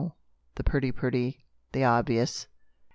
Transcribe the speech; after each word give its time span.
The 0.01 0.05
banal, 0.05 0.15
the 0.55 0.63
pretty 0.63 0.91
pretty, 0.91 1.45
the 1.73 1.83
obvious 1.83 2.47